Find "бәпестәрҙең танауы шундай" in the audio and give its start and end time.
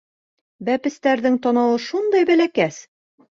0.69-2.27